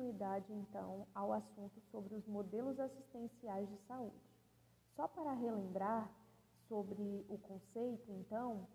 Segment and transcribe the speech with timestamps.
[0.00, 4.16] continuidade, então, ao assunto sobre os modelos assistenciais de saúde.
[4.96, 6.10] Só para relembrar
[6.68, 8.66] sobre o conceito, então,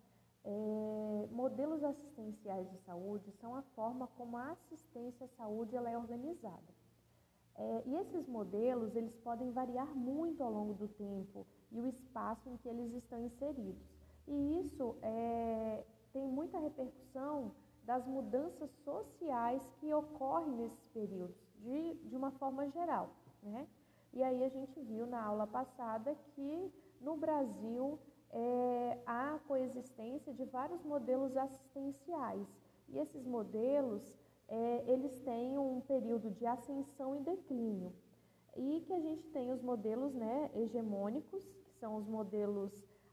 [0.44, 5.98] é, modelos assistenciais de saúde são a forma como a assistência à saúde ela é
[5.98, 6.76] organizada.
[7.58, 12.48] É, e esses modelos eles podem variar muito ao longo do tempo e o espaço
[12.50, 13.82] em que eles estão inseridos.
[14.28, 22.16] E isso é, tem muita repercussão das mudanças sociais que ocorrem nesses períodos, de, de
[22.16, 23.10] uma forma geral.
[23.44, 23.68] Né?
[24.14, 28.00] E aí a gente viu na aula passada que no Brasil
[28.32, 32.48] é, há coexistência de vários modelos assistenciais.
[32.90, 34.14] E esses modelos,
[34.48, 37.94] é, eles têm um período de ascensão e declínio.
[38.56, 42.72] E que a gente tem os modelos né, hegemônicos, que são os modelos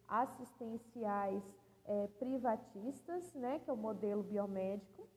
[0.08, 1.42] assistenciais
[1.84, 5.08] é, privatistas, né, que é o modelo biomédico,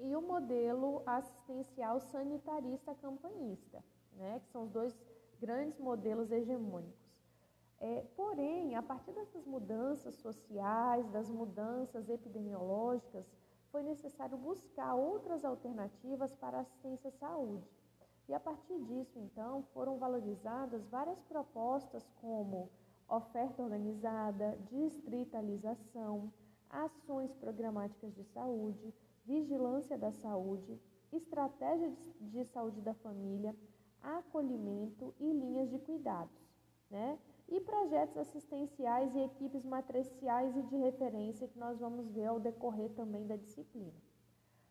[0.00, 3.84] e o modelo assistencial sanitarista campanista,
[4.14, 4.96] né, que são os dois
[5.40, 7.12] grandes modelos hegemônicos.
[7.78, 13.26] É, porém, a partir dessas mudanças sociais, das mudanças epidemiológicas,
[13.72, 17.68] foi necessário buscar outras alternativas para assistência à saúde.
[18.28, 22.70] E a partir disso, então, foram valorizadas várias propostas como
[23.16, 26.32] oferta organizada, distritalização,
[26.70, 30.80] ações programáticas de saúde, vigilância da saúde,
[31.12, 33.54] estratégia de saúde da família,
[34.02, 36.42] acolhimento e linhas de cuidados.
[36.90, 37.18] Né?
[37.48, 42.90] e projetos assistenciais e equipes matriciais e de referência que nós vamos ver ao decorrer
[42.94, 43.92] também da disciplina.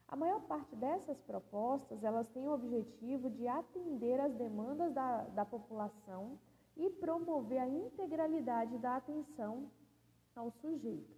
[0.07, 5.45] A maior parte dessas propostas, elas têm o objetivo de atender às demandas da, da
[5.45, 6.39] população
[6.81, 9.69] e promover a integralidade da atenção
[10.35, 11.15] ao sujeito.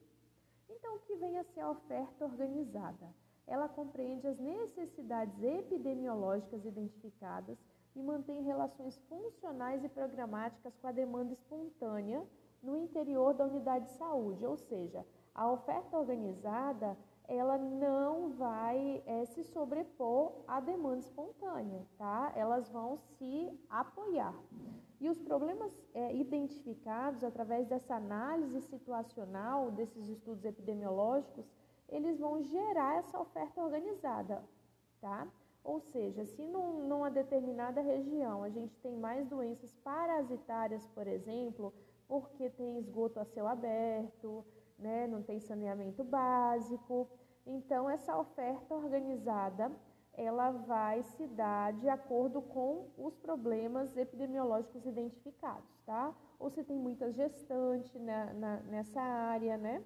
[0.70, 3.08] Então, o que vem a ser a oferta organizada?
[3.48, 7.58] Ela compreende as necessidades epidemiológicas identificadas
[7.95, 12.27] e mantém relações funcionais e programáticas com a demanda espontânea
[12.61, 16.98] no interior da unidade de saúde, ou seja, a oferta organizada
[17.28, 22.34] ela não vai é, se sobrepor à demanda espontânea, tá?
[22.36, 24.36] Elas vão se apoiar.
[25.00, 31.45] E os problemas é, identificados através dessa análise situacional, desses estudos epidemiológicos,
[31.89, 34.44] eles vão gerar essa oferta organizada,
[35.02, 35.28] tá?
[35.64, 41.73] Ou seja, se num, numa determinada região a gente tem mais doenças parasitárias, por exemplo,
[42.08, 44.45] porque tem esgoto a céu aberto,
[44.78, 47.10] né, não tem saneamento básico,
[47.45, 49.72] então essa oferta organizada
[50.16, 56.14] ela vai se dar de acordo com os problemas epidemiológicos identificados, tá?
[56.39, 59.83] Ou se tem muitas gestantes na, na, nessa área, né?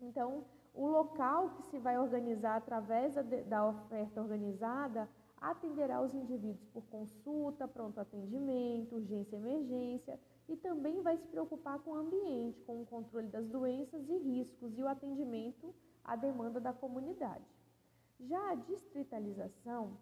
[0.00, 5.08] Então, o local que se vai organizar através da, da oferta organizada
[5.40, 11.92] atenderá os indivíduos por consulta, pronto atendimento, urgência emergência e também vai se preocupar com
[11.92, 15.74] o ambiente, com o controle das doenças e riscos e o atendimento
[16.04, 17.44] à demanda da comunidade.
[18.20, 19.96] Já a distritalização,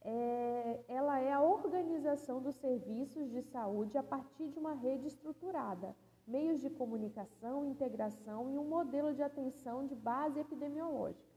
[0.00, 5.96] é, ela é a organização dos serviços de saúde a partir de uma rede estruturada,
[6.26, 11.32] meios de comunicação, integração e um modelo de atenção de base epidemiológica.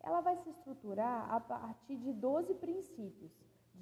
[0.00, 3.32] Ela vai se estruturar a partir de 12 princípios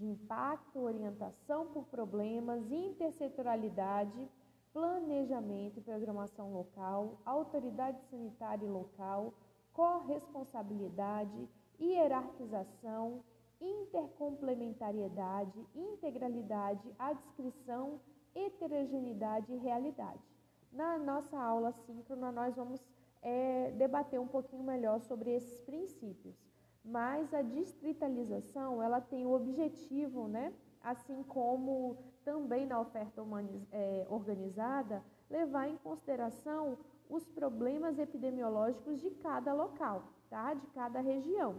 [0.02, 4.28] de impacto, orientação por problemas, intersetorialidade,
[4.72, 9.32] planejamento e programação local, autoridade sanitária local,
[9.72, 11.48] corresponsabilidade,
[11.80, 13.22] hierarquização,
[13.60, 18.00] intercomplementariedade, integralidade, adscrição,
[18.34, 20.18] heterogeneidade e realidade.
[20.72, 22.84] Na nossa aula síncrona, nós vamos
[23.22, 26.34] é, debater um pouquinho melhor sobre esses princípios.
[26.84, 33.22] Mas a distritalização, ela tem o objetivo, né, assim como também na oferta
[33.70, 36.76] é, organizada, levar em consideração
[37.08, 40.54] os problemas epidemiológicos de cada local, tá?
[40.54, 41.56] de cada região.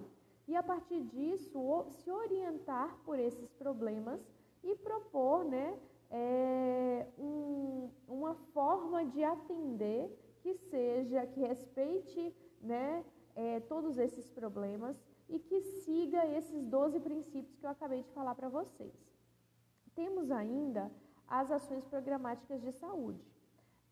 [0.47, 4.19] E a partir disso, se orientar por esses problemas
[4.63, 5.77] e propor né,
[6.09, 10.12] é, um, uma forma de atender
[10.42, 13.06] que seja, que respeite né,
[13.36, 14.97] é, todos esses problemas
[15.33, 18.94] e que siga esses 12 princípios que eu acabei de falar para vocês.
[19.95, 20.91] Temos ainda
[21.27, 23.19] as ações programáticas de saúde,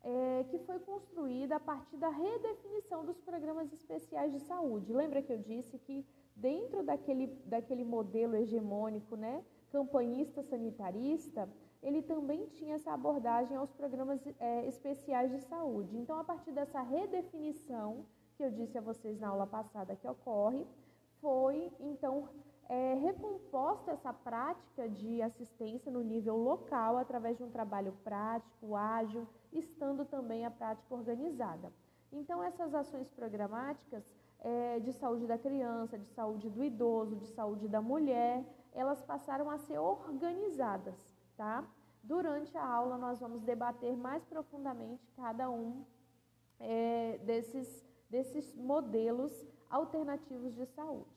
[0.04, 4.92] é, que foi construída a partir da redefinição dos programas especiais de saúde.
[4.92, 6.06] Lembra que eu disse que
[6.36, 11.48] dentro daquele, daquele modelo hegemônico, né, campanhista sanitarista,
[11.82, 15.96] ele também tinha essa abordagem aos programas é, especiais de saúde.
[15.96, 18.06] Então, a partir dessa redefinição
[18.36, 20.64] que eu disse a vocês na aula passada que ocorre,
[21.22, 22.28] foi então
[22.68, 29.26] é recomposta essa prática de assistência no nível local através de um trabalho prático, ágil,
[29.52, 31.72] estando também a prática organizada.
[32.10, 34.02] Então, essas ações programáticas
[34.40, 39.50] é, de saúde da criança, de saúde do idoso, de saúde da mulher, elas passaram
[39.50, 40.94] a ser organizadas,
[41.36, 41.64] tá?
[42.02, 45.84] Durante a aula, nós vamos debater mais profundamente cada um
[46.58, 49.32] é, desses, desses modelos
[49.70, 51.10] alternativos de saúde.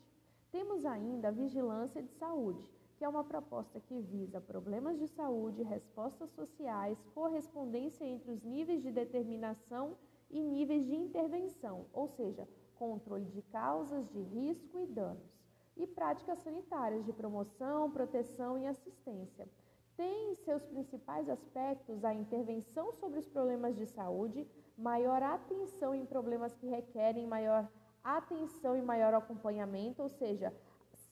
[0.50, 5.62] Temos ainda a vigilância de saúde, que é uma proposta que visa problemas de saúde,
[5.62, 9.98] respostas sociais, correspondência entre os níveis de determinação
[10.32, 15.36] e níveis de intervenção, ou seja, controle de causas de risco e danos,
[15.76, 19.50] e práticas sanitárias de promoção, proteção e assistência.
[19.98, 24.46] Tem seus principais aspectos a intervenção sobre os problemas de saúde,
[24.78, 27.68] maior atenção em problemas que requerem maior
[28.04, 30.54] atenção e maior acompanhamento, ou seja,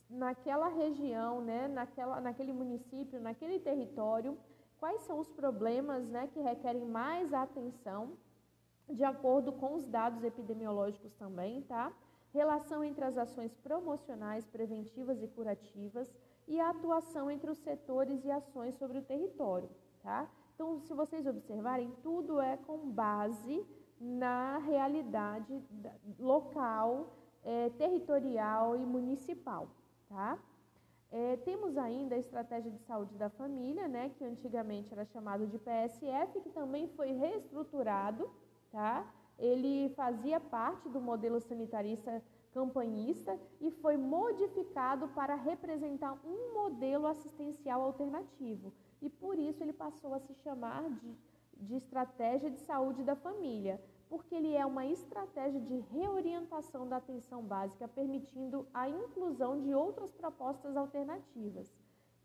[0.09, 4.37] naquela região, né, naquela, naquele município, naquele território,
[4.79, 8.17] quais são os problemas né, que requerem mais atenção
[8.89, 11.91] de acordo com os dados epidemiológicos também, tá?
[12.33, 16.13] Relação entre as ações promocionais, preventivas e curativas
[16.47, 19.69] e a atuação entre os setores e ações sobre o território,
[20.01, 20.29] tá?
[20.55, 23.65] Então, se vocês observarem, tudo é com base
[23.99, 25.61] na realidade
[26.19, 27.13] local,
[27.43, 29.67] é, territorial e municipal,
[30.07, 30.37] tá?
[31.11, 35.59] É, temos ainda a estratégia de saúde da família, né, que antigamente era chamado de
[35.59, 38.29] PSF, que também foi reestruturado
[38.73, 39.05] tá?
[39.37, 42.21] Ele fazia parte do modelo sanitarista
[42.53, 48.71] campanhista e foi modificado para representar um modelo assistencial alternativo.
[49.01, 51.15] E por isso ele passou a se chamar de,
[51.57, 57.41] de estratégia de saúde da família, porque ele é uma estratégia de reorientação da atenção
[57.41, 61.73] básica, permitindo a inclusão de outras propostas alternativas.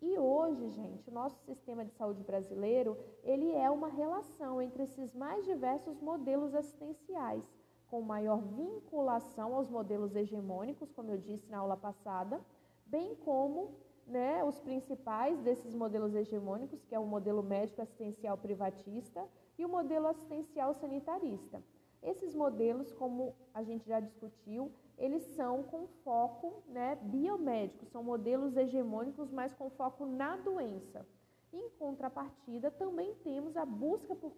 [0.00, 5.12] E hoje, gente, o nosso sistema de saúde brasileiro, ele é uma relação entre esses
[5.12, 7.42] mais diversos modelos assistenciais,
[7.90, 12.40] com maior vinculação aos modelos hegemônicos, como eu disse na aula passada,
[12.87, 13.75] bem como
[14.06, 19.26] né, os principais desses modelos hegemônicos, que é o modelo médico assistencial privatista
[19.58, 21.62] e o modelo assistencial sanitarista.
[22.02, 28.56] Esses modelos, como a gente já discutiu, eles são com foco né, biomédico, são modelos
[28.56, 31.06] hegemônicos, mas com foco na doença.
[31.53, 34.33] Em contrapartida, também temos a busca por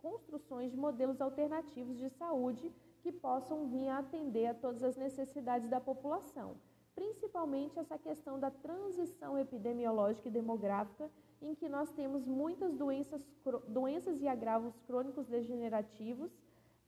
[0.00, 2.72] construções de modelos alternativos de saúde
[3.02, 6.56] que possam vir a atender a todas as necessidades da população,
[6.94, 11.10] principalmente essa questão da transição epidemiológica e demográfica,
[11.40, 13.22] em que nós temos muitas doenças,
[13.68, 16.32] doenças e agravos crônicos degenerativos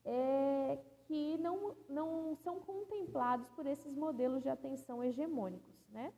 [0.05, 6.13] é, que não, não são contemplados por esses modelos de atenção hegemônicos, né?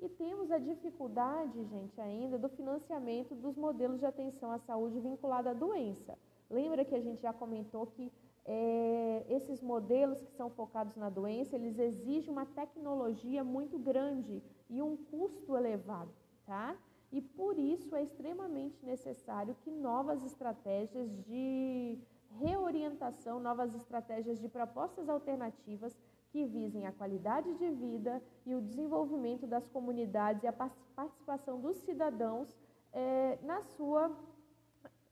[0.00, 5.50] E temos a dificuldade, gente, ainda do financiamento dos modelos de atenção à saúde vinculada
[5.50, 6.16] à doença.
[6.48, 8.12] Lembra que a gente já comentou que
[8.44, 14.80] é, esses modelos que são focados na doença, eles exigem uma tecnologia muito grande e
[14.80, 16.10] um custo elevado,
[16.46, 16.76] tá?
[17.10, 21.98] E por isso é extremamente necessário que novas estratégias de
[22.38, 25.96] reorientação, novas estratégias de propostas alternativas
[26.30, 31.76] que visem a qualidade de vida e o desenvolvimento das comunidades e a participação dos
[31.78, 32.54] cidadãos
[32.92, 34.10] é, na, sua,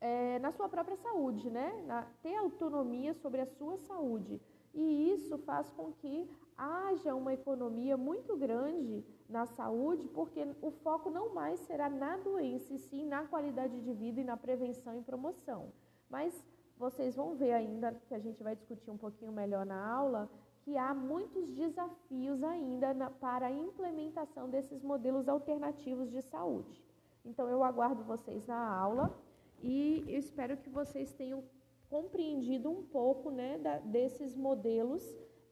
[0.00, 1.84] é, na sua própria saúde, né?
[1.86, 4.40] Na, ter autonomia sobre a sua saúde.
[4.74, 11.10] E isso faz com que haja uma economia muito grande na saúde, porque o foco
[11.10, 15.02] não mais será na doença, e sim na qualidade de vida e na prevenção e
[15.02, 15.72] promoção.
[16.10, 16.34] Mas
[16.78, 20.28] vocês vão ver ainda, que a gente vai discutir um pouquinho melhor na aula,
[20.66, 26.82] que há muitos desafios ainda na, para a implementação desses modelos alternativos de saúde.
[27.24, 29.16] Então, eu aguardo vocês na aula
[29.62, 31.44] e eu espero que vocês tenham
[31.88, 35.04] compreendido um pouco né, da, desses modelos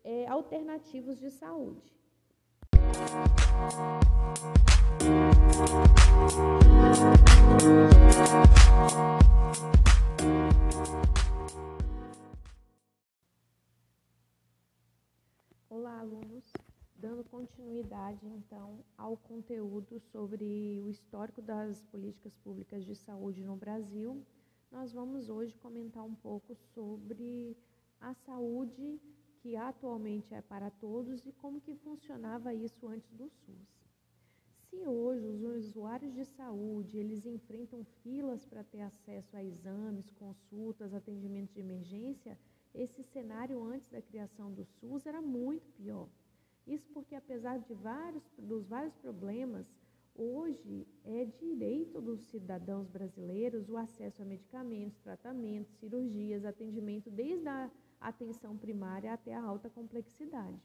[0.02, 1.94] é, alternativos de saúde.
[8.26, 8.63] Olá,
[16.04, 16.52] alunos.
[16.96, 24.25] Dando continuidade, então, ao conteúdo sobre o histórico das políticas públicas de saúde no Brasil,
[24.70, 27.56] nós vamos hoje comentar um pouco sobre
[28.00, 29.00] a saúde
[29.40, 33.84] que atualmente é para todos e como que funcionava isso antes do SUS.
[34.68, 40.94] Se hoje os usuários de saúde, eles enfrentam filas para ter acesso a exames, consultas,
[40.94, 42.38] atendimentos de emergência,
[42.75, 46.09] esse cenário antes da criação do SUS era muito pior.
[46.66, 49.66] Isso porque, apesar de vários, dos vários problemas,
[50.14, 57.71] hoje é direito dos cidadãos brasileiros o acesso a medicamentos, tratamentos, cirurgias, atendimento desde a
[58.00, 60.61] atenção primária até a alta complexidade.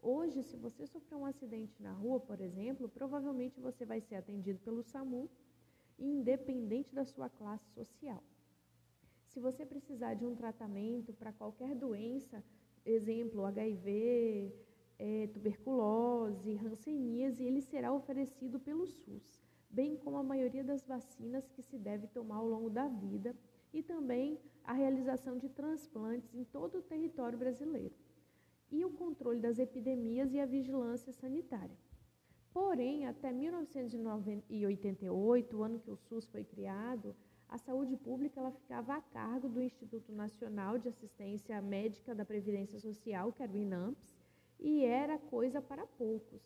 [0.00, 4.58] Hoje, se você sofrer um acidente na rua, por exemplo, provavelmente você vai ser atendido
[4.60, 5.30] pelo SAMU,
[5.98, 8.22] independente da sua classe social.
[9.32, 12.44] Se você precisar de um tratamento para qualquer doença,
[12.84, 14.52] exemplo, HIV,
[14.98, 21.62] é, tuberculose, hanseníase, ele será oferecido pelo SUS, bem como a maioria das vacinas que
[21.62, 23.34] se deve tomar ao longo da vida
[23.72, 27.94] e também a realização de transplantes em todo o território brasileiro
[28.70, 31.74] e o controle das epidemias e a vigilância sanitária.
[32.52, 37.16] Porém, até 1988, o ano que o SUS foi criado,
[37.52, 42.80] a saúde pública ela ficava a cargo do Instituto Nacional de Assistência Médica da Previdência
[42.80, 44.16] Social, que era o INAMPS,
[44.58, 46.40] e era coisa para poucos.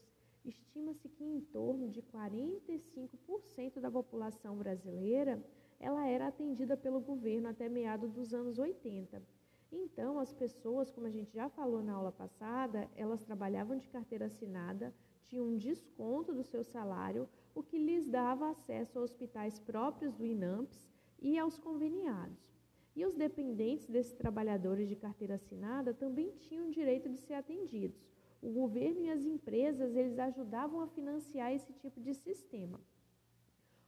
[0.45, 5.41] Estima-se que em torno de 45% da população brasileira
[5.79, 9.23] ela era atendida pelo governo até meados dos anos 80.
[9.71, 14.27] Então, as pessoas, como a gente já falou na aula passada, elas trabalhavam de carteira
[14.27, 14.93] assinada,
[15.29, 20.27] tinham um desconto do seu salário, o que lhes dava acesso a hospitais próprios do
[20.27, 22.57] INAMPS e aos conveniados.
[22.95, 28.09] E os dependentes desses trabalhadores de carteira assinada também tinham direito de ser atendidos.
[28.41, 32.81] O governo e as empresas, eles ajudavam a financiar esse tipo de sistema.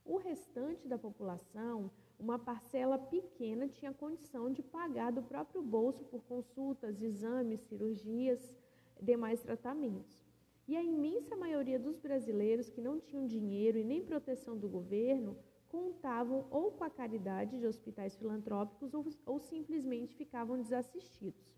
[0.04, 6.22] O restante da população, uma parcela pequena, tinha condição de pagar do próprio bolso por
[6.24, 8.54] consultas, exames, cirurgias,
[9.00, 10.26] demais tratamentos.
[10.66, 15.36] E a imensa maioria dos brasileiros que não tinham dinheiro e nem proteção do governo
[15.68, 21.54] contavam ou com a caridade de hospitais filantrópicos ou, ou simplesmente ficavam desassistidos.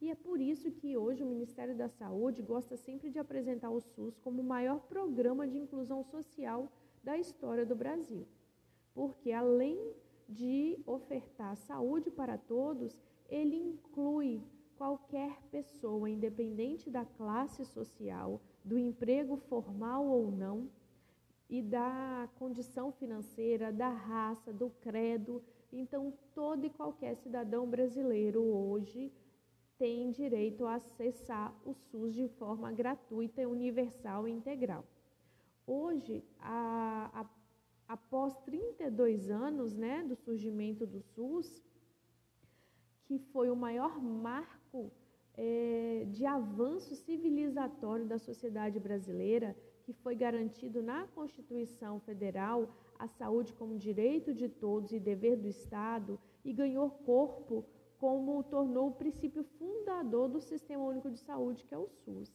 [0.00, 3.80] E é por isso que hoje o Ministério da Saúde gosta sempre de apresentar o
[3.80, 6.70] SUS como o maior programa de inclusão social
[7.02, 8.26] da história do Brasil.
[8.92, 9.94] Porque além
[10.28, 14.42] de ofertar saúde para todos, ele inclui
[14.76, 20.68] qualquer pessoa, independente da classe social, do emprego formal ou não,
[21.48, 25.42] e da condição financeira, da raça, do credo.
[25.72, 29.12] Então, todo e qualquer cidadão brasileiro hoje
[29.78, 34.84] tem direito a acessar o SUS de forma gratuita, universal e integral.
[35.66, 41.62] Hoje, a, a, após 32 anos né, do surgimento do SUS,
[43.04, 44.92] que foi o maior marco
[45.36, 53.52] é, de avanço civilizatório da sociedade brasileira, que foi garantido na Constituição Federal a saúde
[53.52, 57.64] como direito de todos e dever do Estado, e ganhou corpo
[57.98, 62.30] como tornou o princípio fundador do Sistema Único de Saúde, que é o SUS.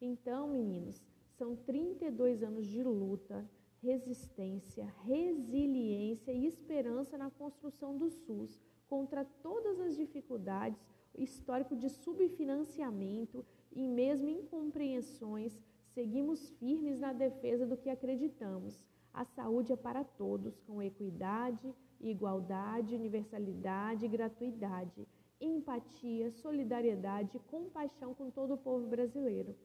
[0.00, 1.02] Então, meninos,
[1.38, 3.48] são 32 anos de luta,
[3.82, 10.80] resistência, resiliência e esperança na construção do SUS contra todas as dificuldades,
[11.16, 15.58] histórico de subfinanciamento e mesmo incompreensões,
[15.96, 18.84] seguimos firmes na defesa do que acreditamos.
[19.14, 25.08] A saúde é para todos, com equidade, igualdade, universalidade e gratuidade,
[25.40, 29.56] empatia, solidariedade e compaixão com todo o povo brasileiro.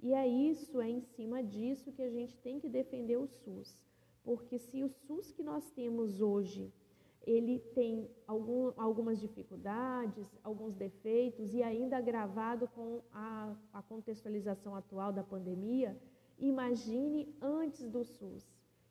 [0.00, 3.84] E é isso, é em cima disso que a gente tem que defender o SUS.
[4.22, 6.72] Porque se o SUS que nós temos hoje,
[7.22, 15.12] ele tem algum, algumas dificuldades, alguns defeitos e ainda agravado com a, a contextualização atual
[15.12, 15.96] da pandemia,
[16.38, 18.44] imagine antes do SUS.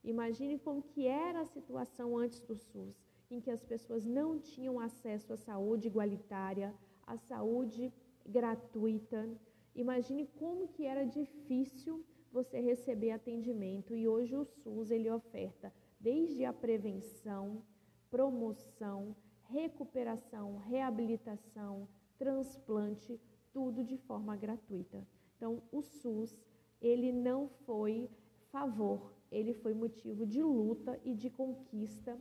[0.03, 2.95] Imagine como que era a situação antes do SUS,
[3.29, 6.73] em que as pessoas não tinham acesso à saúde igualitária,
[7.05, 7.91] à saúde
[8.25, 9.27] gratuita,
[9.75, 16.43] Imagine como que era difícil você receber atendimento e hoje o SUS ele oferta desde
[16.45, 17.63] a prevenção,
[18.09, 19.15] promoção,
[19.49, 21.87] recuperação, reabilitação,
[22.17, 23.19] transplante,
[23.51, 25.05] tudo de forma gratuita.
[25.35, 26.37] Então, o SUS,
[26.81, 28.09] ele não foi
[28.51, 32.19] favor, ele foi motivo de luta e de conquista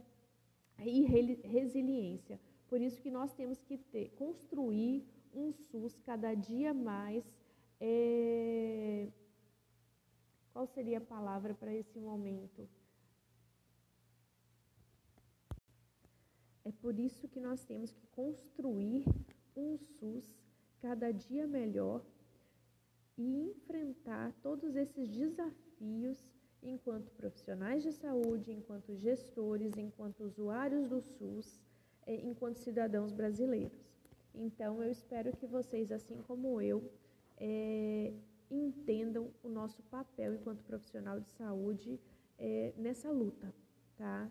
[0.78, 2.40] e resiliência.
[2.68, 7.24] Por isso que nós temos que ter, construir um SUS cada dia mais
[7.80, 9.08] é...
[10.52, 12.68] Qual seria a palavra para esse momento?
[16.68, 19.02] É por isso que nós temos que construir
[19.56, 20.38] um SUS
[20.82, 22.04] cada dia melhor
[23.16, 26.28] e enfrentar todos esses desafios
[26.62, 31.58] enquanto profissionais de saúde, enquanto gestores, enquanto usuários do SUS,
[32.04, 33.88] é, enquanto cidadãos brasileiros.
[34.34, 36.92] Então, eu espero que vocês, assim como eu,
[37.38, 38.12] é,
[38.50, 41.98] entendam o nosso papel enquanto profissional de saúde
[42.38, 43.54] é, nessa luta,
[43.96, 44.30] tá?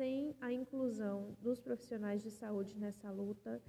[0.00, 3.62] Sem a inclusão dos profissionais de saúde nessa luta,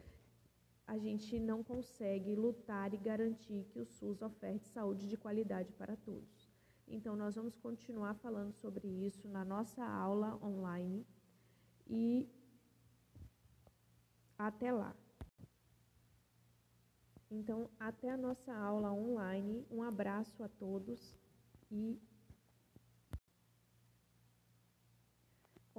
[0.88, 5.98] a gente não consegue lutar e garantir que o SUS oferte saúde de qualidade para
[5.98, 6.50] todos.
[6.88, 11.06] Então, nós vamos continuar falando sobre isso na nossa aula online
[11.86, 12.30] e
[14.38, 14.96] até lá.
[17.30, 19.68] Então, até a nossa aula online.
[19.70, 21.14] Um abraço a todos
[21.70, 22.00] e.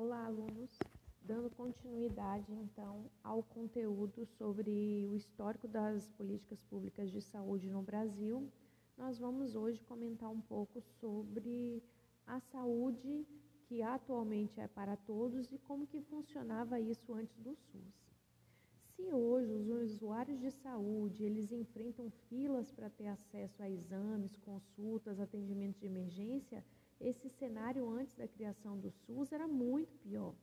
[0.05, 0.77] Olá, alunos.
[1.23, 8.51] Dando continuidade, então, ao conteúdo sobre o histórico das políticas públicas de saúde no Brasil,
[8.99, 11.81] nós vamos hoje comentar um pouco sobre
[12.27, 13.25] a saúde
[13.69, 17.95] que atualmente é para todos e como que funcionava isso antes do SUS.
[18.97, 25.21] Se hoje os usuários de saúde, eles enfrentam filas para ter acesso a exames, consultas,
[25.21, 26.65] atendimentos de emergência,
[27.03, 30.35] esse cenário antes da criação do SUS era muito pior.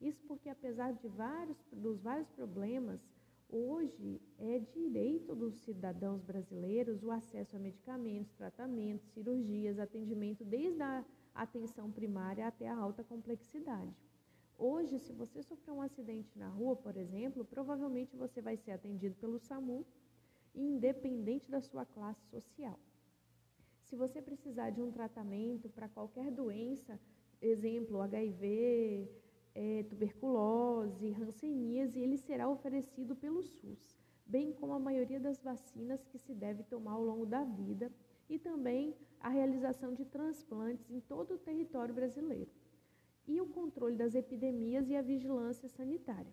[0.00, 3.00] Isso porque apesar de vários, dos vários problemas,
[3.48, 11.04] hoje é direito dos cidadãos brasileiros o acesso a medicamentos, tratamentos, cirurgias, atendimento desde a
[11.34, 13.94] atenção primária até a alta complexidade.
[14.58, 19.14] Hoje, se você sofrer um acidente na rua, por exemplo, provavelmente você vai ser atendido
[19.16, 19.86] pelo SAMU,
[20.54, 22.78] independente da sua classe social.
[23.90, 26.96] Se você precisar de um tratamento para qualquer doença,
[27.42, 29.10] exemplo, HIV,
[29.52, 36.18] é, tuberculose, hanseníase, ele será oferecido pelo SUS, bem como a maioria das vacinas que
[36.18, 37.90] se deve tomar ao longo da vida
[38.28, 42.52] e também a realização de transplantes em todo o território brasileiro
[43.26, 46.32] e o controle das epidemias e a vigilância sanitária.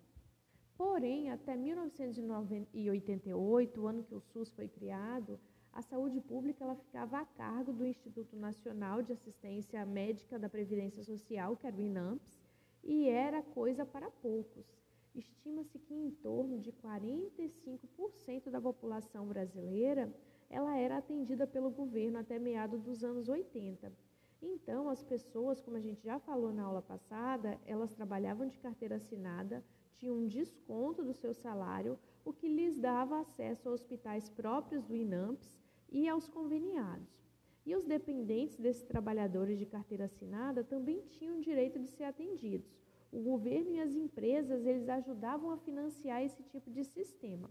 [0.76, 5.40] Porém, até 1988, o ano que o SUS foi criado,
[5.72, 11.02] a saúde pública ela ficava a cargo do Instituto Nacional de Assistência Médica da Previdência
[11.02, 12.40] Social, que era o INAMPS,
[12.82, 14.66] e era coisa para poucos.
[15.14, 20.12] Estima-se que em torno de 45% da população brasileira
[20.50, 23.92] ela era atendida pelo governo até meados dos anos 80.
[24.40, 28.96] Então, as pessoas, como a gente já falou na aula passada, elas trabalhavam de carteira
[28.96, 29.64] assinada,
[29.96, 34.94] tinham um desconto do seu salário, o que lhes dava acesso a hospitais próprios do
[34.94, 35.56] INAMPS
[35.90, 37.26] e aos conveniados.
[37.64, 42.78] E os dependentes desses trabalhadores de carteira assinada também tinham direito de ser atendidos.
[43.12, 47.50] O governo e as empresas, eles ajudavam a financiar esse tipo de sistema.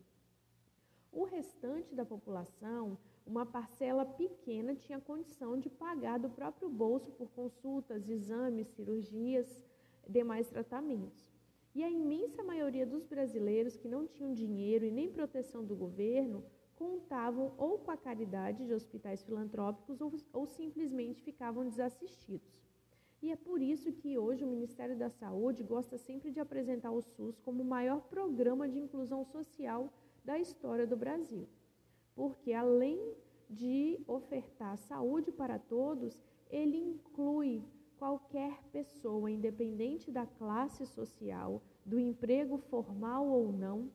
[1.11, 7.29] O restante da população uma parcela pequena tinha condição de pagar do próprio bolso por
[7.31, 9.61] consultas, exames, cirurgias,
[10.07, 11.36] demais tratamentos.
[11.73, 16.43] E a imensa maioria dos brasileiros que não tinham dinheiro e nem proteção do governo
[16.75, 22.61] contavam ou com a caridade de hospitais filantrópicos ou, ou simplesmente ficavam desassistidos.
[23.21, 27.01] E é por isso que hoje o Ministério da Saúde gosta sempre de apresentar o
[27.01, 29.91] SUS como o maior programa de inclusão social
[30.23, 31.47] da história do Brasil
[32.17, 32.99] porque além
[33.47, 37.63] de ofertar saúde para todos, ele inclui
[37.97, 43.91] qualquer pessoa, independente da classe social, do emprego formal ou não,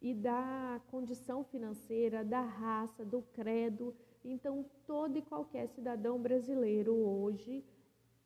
[0.00, 3.94] e da condição financeira, da raça, do credo.
[4.24, 7.64] Então, todo e qualquer cidadão brasileiro hoje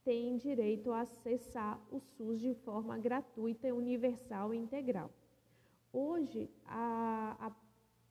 [0.05, 5.11] tem direito a acessar o SUS de forma gratuita, universal e integral.
[5.93, 7.53] Hoje, a, a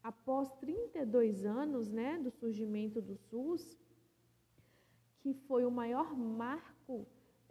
[0.03, 3.77] após 32 anos né, do surgimento do SUS,
[5.19, 6.70] que foi o maior marco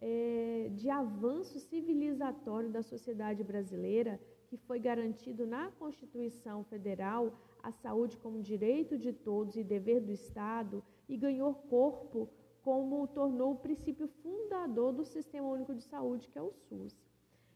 [0.01, 8.17] é, de avanço civilizatório da sociedade brasileira, que foi garantido na Constituição Federal a saúde
[8.17, 12.29] como direito de todos e dever do Estado, e ganhou corpo
[12.63, 16.95] como tornou o princípio fundador do Sistema Único de Saúde, que é o SUS.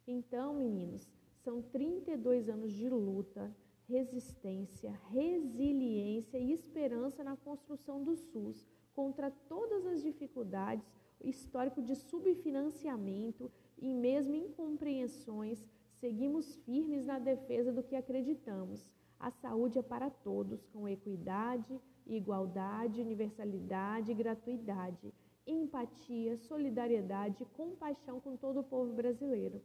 [0.07, 1.09] Então, meninos,
[1.42, 3.55] são 32 anos de luta,
[3.88, 10.87] resistência, resiliência e esperança na construção do SUS contra todas as dificuldades,
[11.29, 15.65] histórico de subfinanciamento e mesmo incompreensões,
[16.01, 18.91] seguimos firmes na defesa do que acreditamos.
[19.19, 25.15] A saúde é para todos, com equidade, igualdade, universalidade e gratuidade,
[25.47, 29.63] empatia, solidariedade compaixão com todo o povo brasileiro.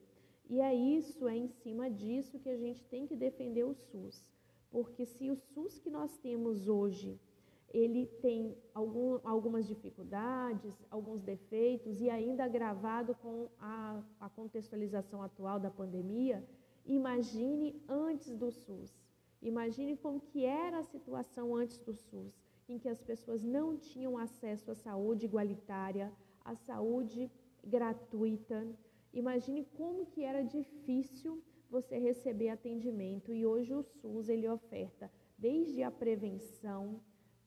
[0.50, 4.32] E é isso, é em cima disso que a gente tem que defender o SUS.
[4.72, 7.20] Porque se o SUS que nós temos hoje,
[7.72, 15.60] ele tem algum, algumas dificuldades, alguns defeitos, e ainda agravado com a, a contextualização atual
[15.60, 16.44] da pandemia,
[16.86, 18.92] imagine antes do SUS.
[19.42, 22.34] Imagine como que era a situação antes do SUS,
[22.68, 26.12] em que as pessoas não tinham acesso à saúde igualitária,
[26.44, 27.32] à saúde
[27.64, 28.68] gratuita.
[29.14, 35.82] Imagine como que era difícil você receber atendimento e hoje o SUS ele oferta desde
[35.84, 37.00] a prevenção,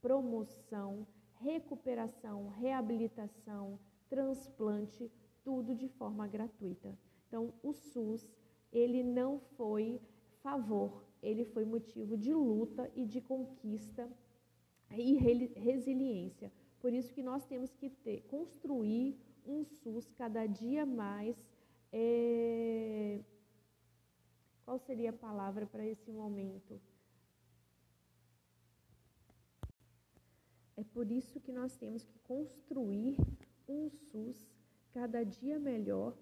[0.02, 1.06] promoção,
[1.40, 5.10] recuperação, reabilitação, transplante,
[5.42, 6.98] tudo de forma gratuita.
[7.26, 8.28] Então, o SUS,
[8.72, 10.00] ele não foi
[10.42, 14.10] favor, ele foi motivo de luta e de conquista
[14.90, 16.52] e resiliência.
[16.80, 21.36] Por isso que nós temos que ter, construir um SUS cada dia mais.
[21.92, 23.20] É...
[24.64, 26.80] Qual seria a palavra para esse momento?
[30.76, 33.16] É por isso que nós temos que construir
[33.68, 34.36] um SUS
[34.92, 36.14] cada dia melhor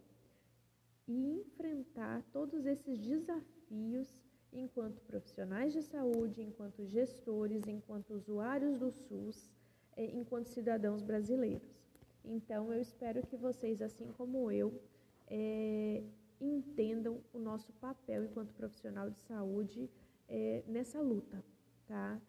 [1.07, 4.15] e enfrentar todos esses desafios
[4.53, 9.51] enquanto profissionais de saúde, enquanto gestores, enquanto usuários do SUS,
[9.97, 11.81] eh, enquanto cidadãos brasileiros.
[12.25, 14.81] Então, eu espero que vocês, assim como eu,
[15.27, 16.03] é,
[16.41, 19.89] entendam o nosso papel enquanto profissional de saúde
[20.29, 21.43] é, nessa luta,
[21.87, 22.21] tá?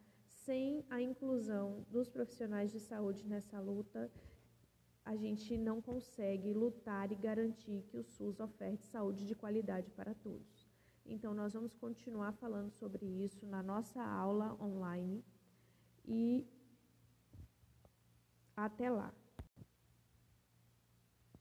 [0.45, 4.11] Sem a inclusão dos profissionais de saúde nessa luta,
[5.05, 10.15] a gente não consegue lutar e garantir que o SUS oferte saúde de qualidade para
[10.15, 10.67] todos.
[11.05, 15.23] Então, nós vamos continuar falando sobre isso na nossa aula online
[16.07, 16.47] e
[18.55, 19.13] até lá.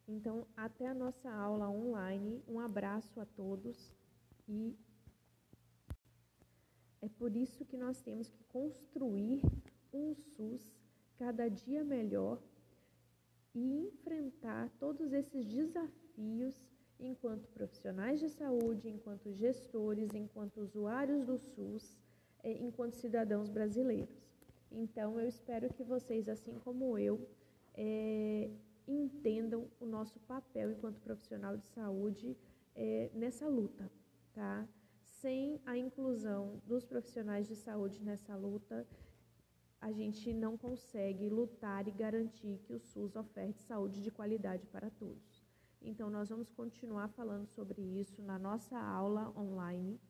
[0.06, 2.42] Então, até a nossa aula online.
[2.46, 3.94] Um abraço a todos
[4.46, 4.76] e
[7.02, 9.42] é por isso que nós temos que construir
[9.92, 10.74] um SUS
[11.18, 12.40] cada dia melhor
[13.54, 16.54] e enfrentar todos esses desafios
[16.98, 21.98] enquanto profissionais de saúde, enquanto gestores, enquanto usuários do SUS,
[22.42, 24.14] eh, enquanto cidadãos brasileiros.
[24.70, 27.28] Então, eu espero que vocês, assim como eu,
[27.74, 28.50] é,
[28.86, 32.36] entendam o nosso papel enquanto profissional de saúde
[32.74, 33.90] é, nessa luta,
[34.32, 34.68] tá?
[35.20, 38.88] Sem a inclusão dos profissionais de saúde nessa luta,
[39.78, 44.88] a gente não consegue lutar e garantir que o SUS oferte saúde de qualidade para
[44.88, 45.44] todos.
[45.83, 50.00] Então, nós vamos continuar falando sobre isso na nossa aula online